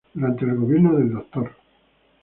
Durante 0.15 0.45
el 0.45 0.55
gobierno 0.57 0.95
del 0.97 1.11
Dr. 1.11 1.51